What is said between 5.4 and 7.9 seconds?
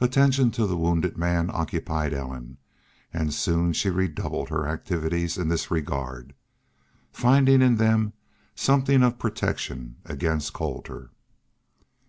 this regard, finding in